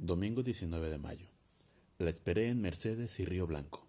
[0.00, 1.26] Domingo 19 de mayo.
[1.98, 3.84] La esperé en Mercedes y Río Blanco.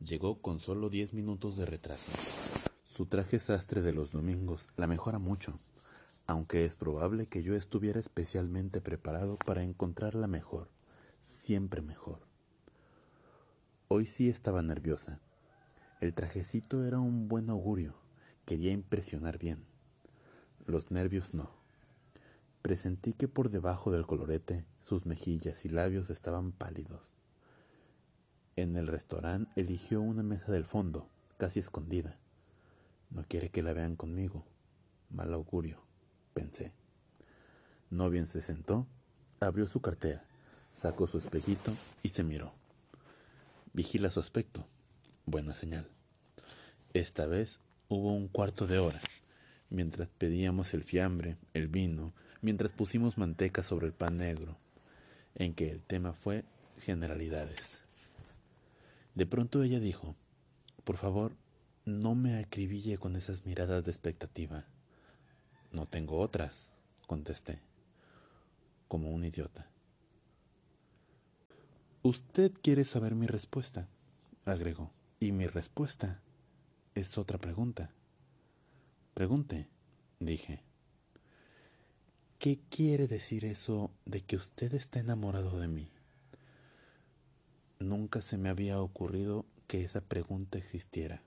[0.00, 2.10] Llegó con solo diez minutos de retraso.
[2.84, 5.60] Su traje sastre de los domingos la mejora mucho,
[6.26, 10.68] aunque es probable que yo estuviera especialmente preparado para encontrarla mejor,
[11.20, 12.26] siempre mejor.
[13.86, 15.20] Hoy sí estaba nerviosa.
[16.00, 17.94] El trajecito era un buen augurio,
[18.46, 19.64] quería impresionar bien.
[20.66, 21.59] Los nervios no.
[22.62, 27.14] Presentí que por debajo del colorete sus mejillas y labios estaban pálidos.
[28.56, 32.18] En el restaurante eligió una mesa del fondo, casi escondida.
[33.08, 34.44] No quiere que la vean conmigo.
[35.08, 35.82] Mal augurio,
[36.34, 36.74] pensé.
[37.88, 38.86] No bien se sentó,
[39.40, 40.22] abrió su cartera,
[40.72, 42.52] sacó su espejito y se miró.
[43.72, 44.66] Vigila su aspecto.
[45.24, 45.88] Buena señal.
[46.92, 49.00] Esta vez hubo un cuarto de hora,
[49.70, 54.56] mientras pedíamos el fiambre, el vino, mientras pusimos manteca sobre el pan negro,
[55.34, 56.44] en que el tema fue
[56.80, 57.82] generalidades.
[59.14, 60.16] De pronto ella dijo,
[60.84, 61.36] por favor,
[61.84, 64.64] no me acribille con esas miradas de expectativa.
[65.72, 66.70] No tengo otras,
[67.06, 67.60] contesté,
[68.88, 69.68] como un idiota.
[72.02, 73.88] Usted quiere saber mi respuesta,
[74.44, 76.22] agregó, y mi respuesta
[76.94, 77.90] es otra pregunta.
[79.14, 79.68] Pregunte,
[80.18, 80.69] dije.
[82.40, 85.90] ¿Qué quiere decir eso de que usted está enamorado de mí?
[87.80, 91.20] Nunca se me había ocurrido que esa pregunta existiera,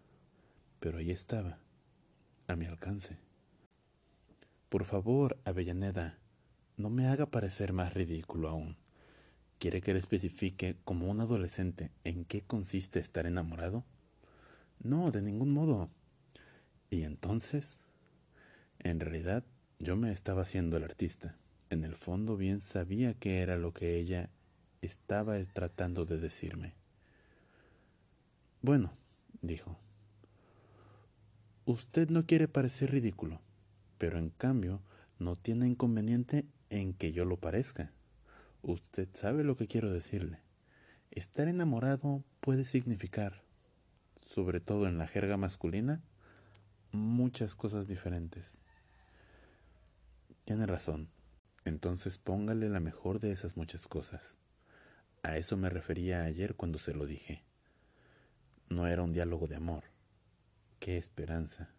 [0.80, 1.60] pero ahí estaba,
[2.48, 3.20] a mi alcance.
[4.70, 6.18] Por favor, Avellaneda,
[6.78, 8.76] no me haga parecer más ridículo aún.
[9.60, 13.86] ¿Quiere que le especifique como un adolescente en qué consiste estar enamorado?
[14.82, 15.92] No, de ningún modo.
[16.90, 17.78] ¿Y entonces?
[18.80, 19.44] En realidad,
[19.80, 21.36] yo me estaba haciendo el artista.
[21.70, 24.30] En el fondo bien sabía que era lo que ella
[24.82, 26.74] estaba tratando de decirme.
[28.62, 28.94] Bueno,
[29.42, 29.78] dijo,
[31.66, 33.42] usted no quiere parecer ridículo,
[33.98, 34.82] pero en cambio
[35.20, 37.92] no tiene inconveniente en que yo lo parezca.
[38.62, 40.40] Usted sabe lo que quiero decirle.
[41.12, 43.44] Estar enamorado puede significar,
[44.22, 46.02] sobre todo en la jerga masculina,
[46.92, 48.63] muchas cosas diferentes.
[50.46, 51.10] Tiene razón.
[51.66, 54.38] Entonces póngale la mejor de esas muchas cosas.
[55.22, 57.44] A eso me refería ayer cuando se lo dije.
[58.70, 59.86] No era un diálogo de amor.
[60.80, 61.70] Qué esperanza.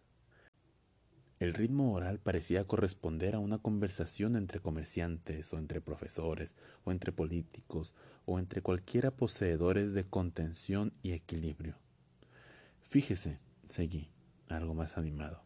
[1.39, 6.55] El ritmo oral parecía corresponder a una conversación entre comerciantes o entre profesores
[6.85, 7.93] o entre políticos
[8.25, 11.77] o entre cualquiera poseedores de contención y equilibrio.
[12.89, 14.09] Fíjese, seguí,
[14.47, 15.44] algo más animado.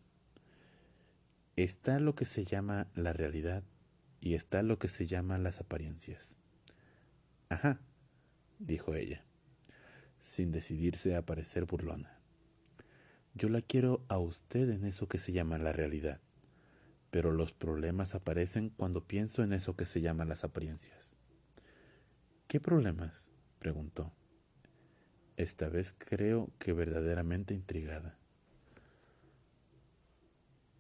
[1.60, 3.66] Está lo que se llama la realidad
[4.22, 6.38] y está lo que se llama las apariencias.
[7.50, 7.82] Ajá,
[8.60, 9.26] dijo ella,
[10.22, 12.18] sin decidirse a parecer burlona.
[13.34, 16.22] Yo la quiero a usted en eso que se llama la realidad,
[17.12, 21.12] pero los problemas aparecen cuando pienso en eso que se llama las apariencias.
[22.48, 23.32] ¿Qué problemas?
[23.60, 24.14] preguntó.
[25.36, 28.19] Esta vez creo que verdaderamente intrigada.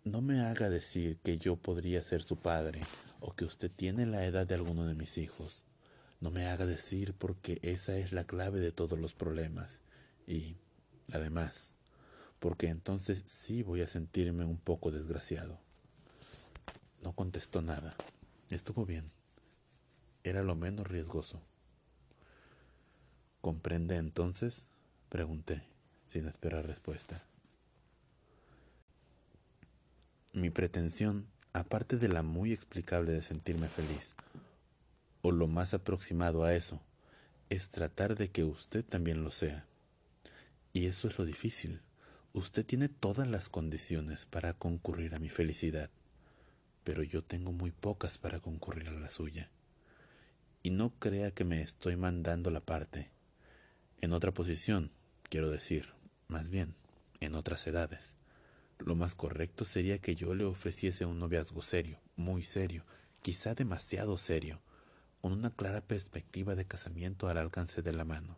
[0.09, 2.79] No me haga decir que yo podría ser su padre
[3.19, 5.65] o que usted tiene la edad de alguno de mis hijos.
[6.19, 9.81] No me haga decir porque esa es la clave de todos los problemas.
[10.25, 10.55] Y,
[11.11, 11.75] además,
[12.39, 15.59] porque entonces sí voy a sentirme un poco desgraciado.
[17.03, 17.93] No contestó nada.
[18.49, 19.11] Estuvo bien.
[20.23, 21.39] Era lo menos riesgoso.
[23.41, 24.65] ¿Comprende entonces?
[25.09, 25.61] pregunté,
[26.07, 27.21] sin esperar respuesta.
[30.39, 34.15] Mi pretensión, aparte de la muy explicable de sentirme feliz,
[35.21, 36.81] o lo más aproximado a eso,
[37.49, 39.65] es tratar de que usted también lo sea.
[40.71, 41.81] Y eso es lo difícil.
[42.31, 45.89] Usted tiene todas las condiciones para concurrir a mi felicidad,
[46.85, 49.49] pero yo tengo muy pocas para concurrir a la suya.
[50.63, 53.11] Y no crea que me estoy mandando la parte.
[53.99, 54.93] En otra posición,
[55.23, 55.89] quiero decir,
[56.29, 56.75] más bien,
[57.19, 58.18] en otras edades.
[58.79, 62.85] Lo más correcto sería que yo le ofreciese un noviazgo serio, muy serio,
[63.21, 64.61] quizá demasiado serio,
[65.21, 68.37] con una clara perspectiva de casamiento al alcance de la mano.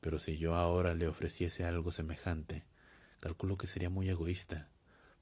[0.00, 2.64] Pero si yo ahora le ofreciese algo semejante,
[3.20, 4.68] calculo que sería muy egoísta,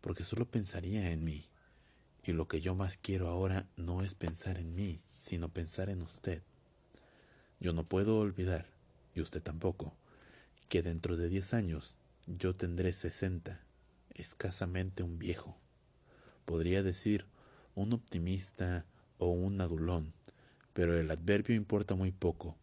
[0.01, 1.51] porque solo pensaría en mí.
[2.25, 6.01] Y lo que yo más quiero ahora no es pensar en mí, sino pensar en
[6.01, 6.43] usted.
[7.61, 8.67] Yo no puedo olvidar,
[9.15, 9.93] y usted tampoco,
[10.71, 11.97] que dentro de diez años
[12.27, 13.61] yo tendré sesenta,
[14.21, 15.57] escasamente un viejo.
[16.45, 17.27] Podría decir
[17.75, 18.85] un optimista
[19.19, 20.13] o un adulón,
[20.73, 22.57] pero el adverbio importa muy poco.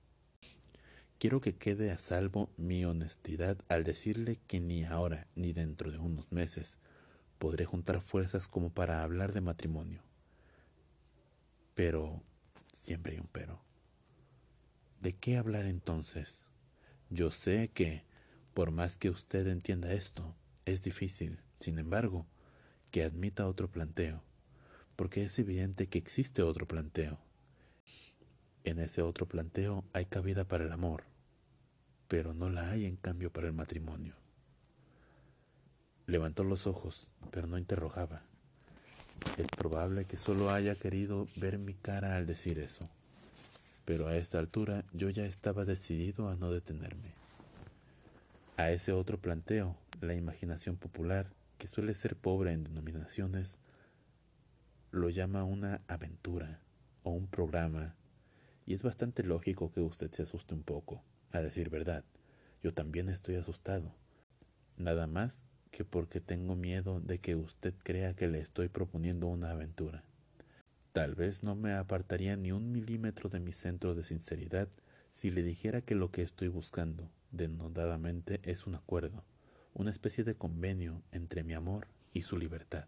[1.19, 5.98] Quiero que quede a salvo mi honestidad al decirle que ni ahora ni dentro de
[5.98, 6.77] unos meses
[7.39, 10.01] podré juntar fuerzas como para hablar de matrimonio.
[11.74, 12.21] Pero
[12.71, 13.62] siempre hay un pero.
[15.01, 16.42] ¿De qué hablar entonces?
[17.09, 18.04] Yo sé que,
[18.54, 22.25] por más que usted entienda esto, es difícil, sin embargo,
[22.92, 24.21] que admita otro planteo,
[24.95, 27.19] porque es evidente que existe otro planteo.
[28.63, 31.04] En ese otro planteo hay cabida para el amor,
[32.07, 34.15] pero no la hay en cambio para el matrimonio.
[36.06, 38.24] Levantó los ojos, pero no interrogaba.
[39.38, 42.89] Es probable que solo haya querido ver mi cara al decir eso,
[43.86, 47.13] pero a esta altura yo ya estaba decidido a no detenerme.
[48.57, 51.27] A ese otro planteo, la imaginación popular,
[51.57, 53.59] que suele ser pobre en denominaciones,
[54.92, 56.62] lo llama una aventura
[57.04, 57.95] o un programa,
[58.65, 62.04] y es bastante lógico que usted se asuste un poco, a decir verdad.
[62.62, 63.95] Yo también estoy asustado.
[64.77, 69.51] Nada más que porque tengo miedo de que usted crea que le estoy proponiendo una
[69.51, 70.04] aventura.
[70.92, 74.69] Tal vez no me apartaría ni un milímetro de mi centro de sinceridad
[75.12, 79.24] si le dijera que lo que estoy buscando, denodadamente, es un acuerdo,
[79.78, 82.88] una especie de convenio entre mi amor y su libertad.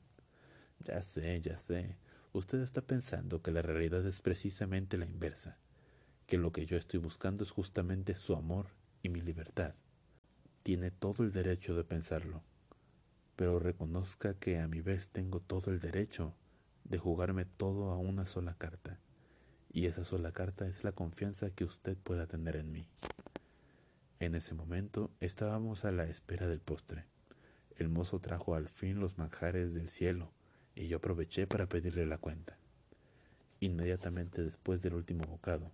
[0.80, 1.98] Ya sé, ya sé,
[2.34, 5.60] usted está pensando que la realidad es precisamente la inversa,
[6.26, 8.70] que lo que yo estoy buscando es justamente su amor
[9.04, 9.76] y mi libertad.
[10.64, 12.42] Tiene todo el derecho de pensarlo,
[13.36, 16.34] pero reconozca que a mi vez tengo todo el derecho
[16.86, 19.00] de jugarme todo a una sola carta,
[19.72, 22.88] y esa sola carta es la confianza que usted pueda tener en mí.
[24.20, 27.06] En ese momento estábamos a la espera del postre.
[27.78, 30.34] El mozo trajo al fin los manjares del cielo,
[30.76, 32.58] y yo aproveché para pedirle la cuenta.
[33.62, 35.72] Inmediatamente después del último bocado,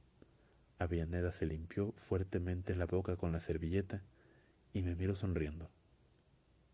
[0.78, 4.04] Avianeda se limpió fuertemente la boca con la servilleta
[4.74, 5.72] y me miró sonriendo.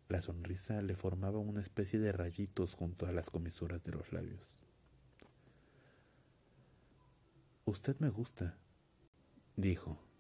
[0.10, 4.42] La sonrisa le formaba una especie de rayitos junto a las comisuras de los labios.
[7.64, 8.58] Usted me gusta,
[9.56, 10.11] dijo.